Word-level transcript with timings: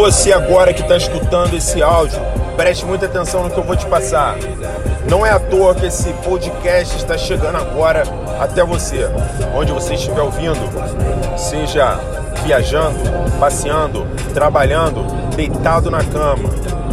Você 0.00 0.32
agora 0.32 0.72
que 0.72 0.80
está 0.80 0.96
escutando 0.96 1.52
esse 1.52 1.82
áudio, 1.82 2.18
preste 2.56 2.86
muita 2.86 3.04
atenção 3.04 3.42
no 3.42 3.50
que 3.50 3.58
eu 3.58 3.62
vou 3.62 3.76
te 3.76 3.84
passar. 3.84 4.34
Não 5.06 5.26
é 5.26 5.30
à 5.30 5.38
toa 5.38 5.74
que 5.74 5.84
esse 5.84 6.10
podcast 6.24 6.96
está 6.96 7.18
chegando 7.18 7.56
agora 7.58 8.04
até 8.40 8.64
você, 8.64 9.10
onde 9.54 9.70
você 9.72 9.92
estiver 9.92 10.22
ouvindo, 10.22 10.56
seja 11.36 12.00
viajando, 12.46 12.98
passeando, 13.38 14.06
trabalhando, 14.32 15.04
deitado 15.36 15.90
na 15.90 16.02
cama, 16.02 16.48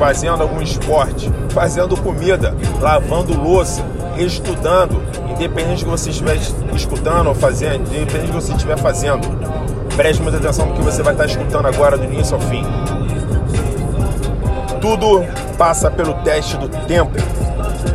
fazendo 0.00 0.42
algum 0.42 0.62
esporte, 0.62 1.30
fazendo 1.50 1.94
comida, 1.94 2.56
lavando 2.80 3.38
louça, 3.38 3.84
estudando, 4.16 5.02
independente 5.28 5.84
do 5.84 5.90
que 5.90 5.98
você 5.98 6.08
estiver 6.08 6.38
escutando 6.74 7.26
ou 7.26 7.34
fazendo, 7.34 7.82
independente 7.94 8.28
do 8.28 8.28
que 8.28 8.32
você 8.32 8.52
estiver 8.52 8.78
fazendo. 8.78 9.20
Preste 9.94 10.22
muita 10.22 10.38
atenção 10.38 10.64
no 10.64 10.74
que 10.74 10.80
você 10.80 11.02
vai 11.02 11.12
estar 11.12 11.26
escutando 11.26 11.66
agora 11.66 11.98
do 11.98 12.04
início 12.04 12.34
ao 12.34 12.40
fim. 12.40 12.64
Tudo 14.80 15.22
passa 15.58 15.90
pelo 15.90 16.14
teste 16.22 16.56
do 16.56 16.68
tempo. 16.86 17.12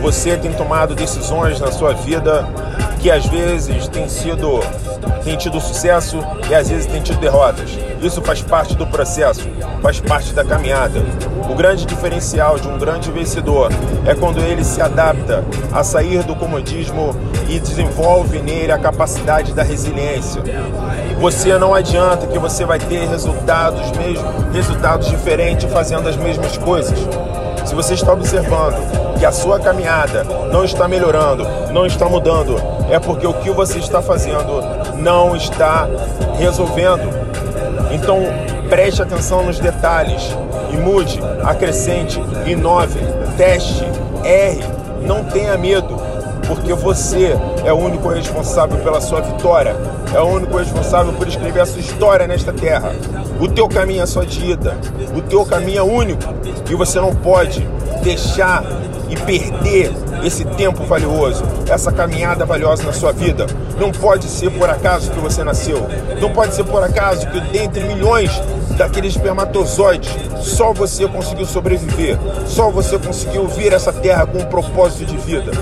Você 0.00 0.36
tem 0.36 0.52
tomado 0.52 0.94
decisões 0.94 1.58
na 1.58 1.72
sua 1.72 1.94
vida 1.94 2.46
que 2.98 3.10
às 3.10 3.26
vezes 3.26 3.88
tem 3.88 4.08
sido 4.08 4.60
tem 5.24 5.36
tido 5.36 5.60
sucesso 5.60 6.18
e 6.48 6.54
às 6.54 6.68
vezes 6.68 6.86
tem 6.86 7.02
tido 7.02 7.18
derrotas. 7.18 7.70
Isso 8.00 8.22
faz 8.22 8.40
parte 8.40 8.74
do 8.74 8.86
processo, 8.86 9.46
faz 9.82 10.00
parte 10.00 10.32
da 10.32 10.44
caminhada. 10.44 11.00
O 11.50 11.54
grande 11.54 11.84
diferencial 11.84 12.58
de 12.58 12.66
um 12.66 12.78
grande 12.78 13.10
vencedor 13.10 13.70
é 14.06 14.14
quando 14.14 14.40
ele 14.40 14.64
se 14.64 14.80
adapta 14.80 15.44
a 15.72 15.82
sair 15.84 16.22
do 16.22 16.34
comodismo 16.34 17.14
e 17.48 17.58
desenvolve 17.58 18.40
nele 18.40 18.72
a 18.72 18.78
capacidade 18.78 19.52
da 19.52 19.62
resiliência. 19.62 20.42
Você 21.20 21.56
não 21.58 21.74
adianta 21.74 22.26
que 22.26 22.38
você 22.38 22.64
vai 22.64 22.78
ter 22.78 23.06
resultados 23.08 23.90
mesmo, 23.92 24.50
resultados 24.52 25.08
diferentes 25.08 25.70
fazendo 25.70 26.08
as 26.08 26.16
mesmas 26.16 26.56
coisas. 26.56 26.98
Se 27.66 27.74
você 27.74 27.94
está 27.94 28.12
observando 28.12 29.07
que 29.18 29.26
a 29.26 29.32
sua 29.32 29.58
caminhada 29.58 30.24
não 30.52 30.64
está 30.64 30.86
melhorando, 30.86 31.44
não 31.72 31.84
está 31.84 32.08
mudando, 32.08 32.56
é 32.88 32.98
porque 32.98 33.26
o 33.26 33.34
que 33.34 33.50
você 33.50 33.78
está 33.78 34.00
fazendo 34.00 34.62
não 34.96 35.34
está 35.34 35.88
resolvendo. 36.38 37.10
Então 37.90 38.20
preste 38.68 39.02
atenção 39.02 39.44
nos 39.44 39.58
detalhes 39.58 40.36
e 40.70 40.76
mude, 40.76 41.20
acrescente, 41.42 42.22
inove, 42.46 43.00
teste, 43.36 43.84
erre, 44.22 44.62
não 45.02 45.24
tenha 45.24 45.56
medo, 45.56 45.96
porque 46.48 46.72
você 46.72 47.38
é 47.64 47.72
o 47.72 47.76
único 47.76 48.08
responsável 48.08 48.78
pela 48.78 49.00
sua 49.00 49.20
vitória, 49.20 49.76
é 50.12 50.18
o 50.18 50.24
único 50.24 50.56
responsável 50.56 51.12
por 51.12 51.28
escrever 51.28 51.60
a 51.60 51.66
sua 51.66 51.80
história 51.80 52.26
nesta 52.26 52.52
terra. 52.52 52.92
O 53.38 53.46
teu 53.46 53.68
caminho 53.68 54.02
é 54.02 54.06
só 54.06 54.24
de 54.24 54.52
ida, 54.52 54.76
o 55.14 55.20
teu 55.20 55.44
caminho 55.44 55.78
é 55.78 55.82
único 55.82 56.22
e 56.68 56.74
você 56.74 56.98
não 56.98 57.14
pode 57.14 57.68
deixar 58.02 58.64
e 59.08 59.16
perder 59.16 59.92
esse 60.24 60.44
tempo 60.44 60.84
valioso, 60.84 61.44
essa 61.68 61.92
caminhada 61.92 62.44
valiosa 62.44 62.82
na 62.82 62.92
sua 62.92 63.12
vida. 63.12 63.46
Não 63.78 63.92
pode 63.92 64.26
ser 64.26 64.50
por 64.50 64.68
acaso 64.68 65.10
que 65.10 65.20
você 65.20 65.44
nasceu. 65.44 65.86
Não 66.20 66.30
pode 66.30 66.54
ser 66.54 66.64
por 66.64 66.82
acaso 66.82 67.26
que 67.28 67.40
dentre 67.40 67.84
milhões 67.84 68.30
daqueles 68.76 69.14
espermatozoides, 69.14 70.10
só 70.42 70.72
você 70.72 71.06
conseguiu 71.06 71.46
sobreviver. 71.46 72.18
Só 72.46 72.70
você 72.70 72.98
conseguiu 72.98 73.46
vir 73.46 73.72
essa 73.72 73.92
terra 73.92 74.26
com 74.26 74.38
um 74.38 74.46
propósito 74.46 75.06
de 75.06 75.16
vida. 75.16 75.52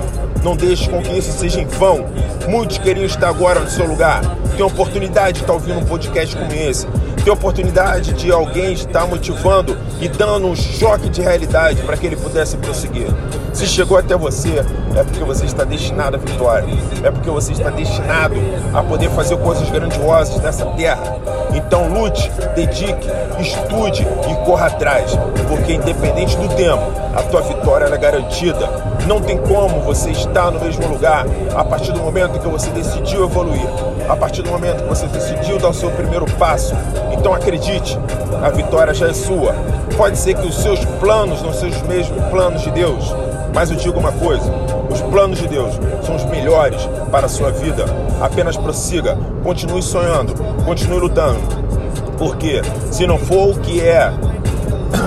Não 0.46 0.54
deixe 0.54 0.88
com 0.88 1.02
que 1.02 1.10
isso 1.10 1.32
seja 1.32 1.60
em 1.60 1.66
vão. 1.66 2.06
Muitos 2.46 2.78
queriam 2.78 3.04
estar 3.04 3.28
agora 3.28 3.58
no 3.58 3.68
seu 3.68 3.84
lugar. 3.84 4.20
Tem 4.56 4.62
a 4.62 4.66
oportunidade 4.66 5.38
de 5.38 5.40
estar 5.40 5.52
ouvindo 5.52 5.80
um 5.80 5.84
podcast 5.84 6.36
como 6.36 6.52
esse. 6.52 6.86
Tem 7.16 7.30
a 7.30 7.32
oportunidade 7.32 8.12
de 8.12 8.30
alguém 8.30 8.72
estar 8.72 9.08
motivando 9.08 9.76
e 10.00 10.06
dando 10.06 10.46
um 10.46 10.54
choque 10.54 11.08
de 11.08 11.20
realidade 11.20 11.82
para 11.82 11.96
que 11.96 12.06
ele 12.06 12.14
pudesse 12.14 12.56
prosseguir. 12.58 13.08
Se 13.52 13.66
chegou 13.66 13.98
até 13.98 14.14
você, 14.14 14.64
é 14.94 15.02
porque 15.02 15.24
você 15.24 15.46
está 15.46 15.64
destinado 15.64 16.14
à 16.14 16.18
vitória. 16.20 16.68
É 17.02 17.10
porque 17.10 17.28
você 17.28 17.50
está 17.50 17.70
destinado 17.70 18.36
a 18.72 18.84
poder 18.84 19.10
fazer 19.10 19.36
coisas 19.38 19.68
grandiosas 19.68 20.40
nessa 20.40 20.64
terra. 20.66 21.18
Então 21.54 21.88
lute, 21.88 22.30
dedique, 22.54 23.08
estude 23.40 24.06
e 24.30 24.44
corra 24.44 24.66
atrás, 24.66 25.18
porque 25.48 25.72
independente 25.72 26.36
do 26.36 26.48
tempo, 26.54 26.84
a 27.14 27.22
tua 27.22 27.40
vitória 27.40 27.86
é 27.86 27.96
garantida. 27.96 28.68
Não 29.06 29.22
tem 29.22 29.38
como 29.38 29.80
você 29.80 30.10
estar 30.10 30.35
no 30.44 30.60
mesmo 30.60 30.86
lugar 30.86 31.26
a 31.56 31.64
partir 31.64 31.92
do 31.92 32.00
momento 32.00 32.38
que 32.38 32.46
você 32.46 32.68
decidiu 32.70 33.24
evoluir, 33.24 33.66
a 34.06 34.14
partir 34.14 34.42
do 34.42 34.50
momento 34.50 34.82
que 34.82 34.88
você 34.88 35.06
decidiu 35.06 35.58
dar 35.58 35.70
o 35.70 35.74
seu 35.74 35.90
primeiro 35.90 36.26
passo. 36.32 36.74
Então 37.10 37.32
acredite, 37.32 37.98
a 38.44 38.50
vitória 38.50 38.92
já 38.92 39.08
é 39.08 39.14
sua. 39.14 39.54
Pode 39.96 40.18
ser 40.18 40.34
que 40.34 40.46
os 40.46 40.56
seus 40.56 40.84
planos 41.00 41.40
não 41.40 41.54
sejam 41.54 41.80
os 41.80 41.88
mesmos 41.88 42.22
planos 42.26 42.60
de 42.62 42.70
Deus, 42.70 43.14
mas 43.54 43.70
eu 43.70 43.76
digo 43.76 43.98
uma 43.98 44.12
coisa: 44.12 44.52
os 44.90 45.00
planos 45.00 45.38
de 45.38 45.48
Deus 45.48 45.72
são 46.04 46.14
os 46.14 46.24
melhores 46.26 46.86
para 47.10 47.26
a 47.26 47.28
sua 47.30 47.50
vida. 47.50 47.86
Apenas 48.20 48.56
prossiga, 48.58 49.18
continue 49.42 49.82
sonhando, 49.82 50.34
continue 50.64 51.00
lutando. 51.00 51.40
Porque 52.18 52.60
se 52.90 53.06
não 53.06 53.18
for 53.18 53.56
o 53.56 53.60
que 53.60 53.80
é, 53.80 54.12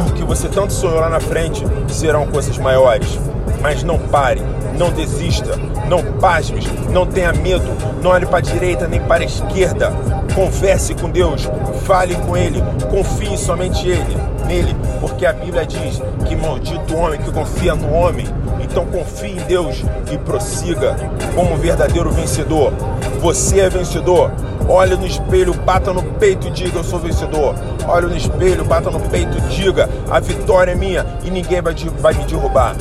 o 0.10 0.14
que 0.14 0.24
você 0.24 0.48
tanto 0.48 0.74
sonhou 0.74 1.00
lá 1.00 1.10
na 1.10 1.20
frente, 1.20 1.64
serão 1.88 2.26
coisas 2.28 2.58
maiores. 2.58 3.20
Mas 3.62 3.84
não 3.84 4.00
pare, 4.00 4.42
não 4.78 4.92
desista, 4.92 5.58
não 5.88 6.04
pasmes, 6.20 6.66
não 6.92 7.06
tenha 7.06 7.34
medo, 7.34 7.68
não 8.02 8.12
olhe 8.12 8.26
para 8.26 8.38
a 8.38 8.42
direita 8.42 8.88
nem 8.88 9.02
para 9.02 9.24
a 9.24 9.26
esquerda. 9.26 9.92
Converse 10.34 10.94
com 10.96 11.10
Deus, 11.10 11.50
fale 11.86 12.16
com 12.16 12.38
Ele, 12.38 12.64
confie 12.90 13.38
somente 13.38 13.88
Ele, 13.88 14.18
nele, 14.46 14.76
porque 15.02 15.26
a 15.26 15.34
Bíblia 15.34 15.66
diz 15.66 16.02
que 16.28 16.36
maldito 16.36 16.94
o 16.94 16.98
homem 16.98 17.20
que 17.20 17.32
confia 17.32 17.76
no 17.76 17.94
homem. 17.94 18.26
Então 18.62 18.86
confie 18.86 19.32
em 19.32 19.44
Deus 19.48 19.84
e 20.12 20.18
prossiga 20.20 20.96
como 21.34 21.54
um 21.54 21.58
verdadeiro 21.58 22.12
vencedor. 22.12 22.72
Você 23.20 23.62
é 23.62 23.70
vencedor. 23.70 24.32
Olhe 24.68 24.96
no 24.96 25.08
espelho, 25.08 25.54
bata 25.54 25.92
no 25.92 26.04
peito 26.04 26.48
e 26.48 26.52
diga: 26.52 26.78
Eu 26.78 26.84
sou 26.84 27.00
vencedor. 27.00 27.56
Olhe 27.88 28.06
no 28.06 28.16
espelho, 28.16 28.64
bata 28.64 28.92
no 28.92 29.00
peito 29.00 29.38
e 29.38 29.42
diga: 29.56 29.90
A 30.10 30.20
vitória 30.20 30.72
é 30.72 30.76
minha 30.76 31.06
e 31.24 31.32
ninguém 31.32 31.62
vai, 31.62 31.74
vai 32.00 32.14
me 32.14 32.26
derrubar 32.26 32.76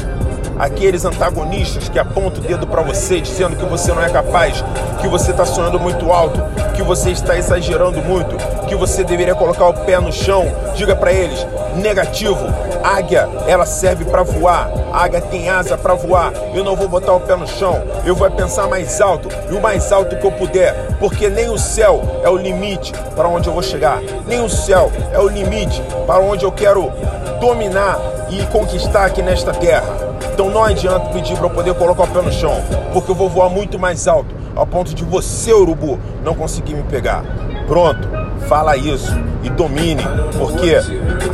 aqueles 0.59 1.05
antagonistas 1.05 1.89
que 1.89 1.99
apontam 1.99 2.43
o 2.43 2.47
dedo 2.47 2.67
para 2.67 2.83
você, 2.83 3.21
dizendo 3.21 3.57
que 3.57 3.65
você 3.65 3.93
não 3.93 4.03
é 4.03 4.09
capaz, 4.09 4.65
que 5.01 5.09
você 5.09 5.31
está 5.31 5.45
sonhando 5.47 5.79
muito 5.79 6.11
alto, 6.11 6.43
que 6.75 6.83
você 6.83 7.11
está 7.11 7.37
exagerando 7.37 8.01
muito, 8.03 8.37
que 8.67 8.75
você 8.75 9.05
deveria 9.05 9.35
colocar 9.35 9.67
o 9.69 9.75
pé 9.75 9.99
no 10.01 10.13
chão, 10.13 10.47
diga 10.75 10.97
para 10.97 11.13
eles: 11.13 11.47
negativo, 11.77 12.45
águia, 12.83 13.29
ela 13.47 13.67
serve 13.67 14.05
para 14.05 14.23
voar, 14.23 14.71
águia 14.93 15.21
tem 15.21 15.49
asa 15.49 15.79
para 15.79 15.95
voar. 15.95 16.33
Eu 16.55 16.65
não 16.65 16.75
vou 16.75 16.89
botar 16.89 17.13
o 17.13 17.21
pé 17.21 17.37
no 17.37 17.47
chão, 17.47 17.83
eu 18.05 18.15
vou 18.15 18.31
pensar 18.31 18.67
mais 18.69 19.01
alto 19.01 19.29
e 19.51 19.55
o 19.55 19.61
mais 19.61 19.93
alto 19.93 20.17
que 20.17 20.27
eu 20.27 20.33
puder, 20.33 20.75
porque 20.99 21.29
nem 21.29 21.49
o 21.49 21.59
céu 21.59 22.21
é 22.25 22.29
o 22.29 22.37
limite 22.37 22.93
para 23.15 23.29
onde 23.29 23.49
eu 23.49 23.53
vou 23.53 23.63
chegar, 23.63 24.01
nem 24.27 24.41
o 24.41 24.49
céu 24.49 24.91
é 25.13 25.19
o 25.19 25.29
limite 25.29 25.83
para 26.07 26.21
onde 26.21 26.45
eu 26.45 26.53
quero 26.53 26.93
dominar 27.41 27.99
e 28.31 28.45
conquistar 28.47 29.07
aqui 29.07 29.23
nesta 29.23 29.53
terra. 29.53 30.08
Então 30.39 30.51
não 30.51 30.63
adianta 30.63 31.09
pedir 31.09 31.37
para 31.37 31.47
eu 31.47 31.51
poder 31.51 31.75
colocar 31.75 32.05
o 32.05 32.07
pé 32.07 32.23
no 32.23 32.31
chão, 32.31 32.63
porque 32.93 33.11
eu 33.11 33.15
vou 33.17 33.29
voar 33.29 33.51
muito 33.51 33.77
mais 33.77 34.07
alto, 34.07 34.33
ao 34.55 34.65
ponto 34.65 34.95
de 34.95 35.03
você, 35.03 35.53
urubu, 35.53 35.99
não 36.23 36.33
conseguir 36.33 36.75
me 36.75 36.85
pegar. 36.85 37.25
Pronto, 37.67 38.09
fala 38.49 38.77
isso 38.77 39.13
e 39.43 39.51
domine, 39.51 40.01
porque 40.39 40.77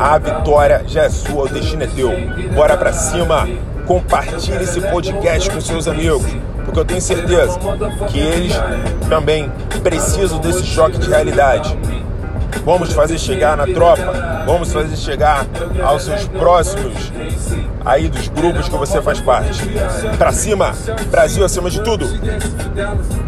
a 0.00 0.16
vitória 0.16 0.84
já 0.86 1.02
é 1.02 1.10
sua, 1.10 1.44
o 1.44 1.48
destino 1.50 1.82
é 1.82 1.86
teu. 1.86 2.12
Bora 2.54 2.78
pra 2.78 2.94
cima, 2.94 3.46
compartilhe 3.86 4.64
esse 4.64 4.80
podcast 4.80 5.50
com 5.50 5.60
seus 5.60 5.86
amigos, 5.86 6.34
porque 6.64 6.80
eu 6.80 6.84
tenho 6.86 7.02
certeza 7.02 7.58
que 8.08 8.18
eles 8.18 8.54
também 9.10 9.52
precisam 9.82 10.38
desse 10.38 10.64
choque 10.64 10.96
de 10.96 11.10
realidade. 11.10 11.76
Vamos 12.64 12.92
fazer 12.92 13.18
chegar 13.18 13.56
na 13.56 13.66
tropa, 13.66 14.44
vamos 14.46 14.72
fazer 14.72 14.96
chegar 14.96 15.46
aos 15.82 16.04
seus 16.04 16.26
próximos 16.28 17.12
aí 17.84 18.08
dos 18.08 18.28
grupos 18.28 18.68
que 18.68 18.76
você 18.76 19.02
faz 19.02 19.20
parte. 19.20 19.60
Pra 20.16 20.32
cima, 20.32 20.72
Brasil 21.10 21.44
acima 21.44 21.70
de 21.70 21.82
tudo. 21.82 22.06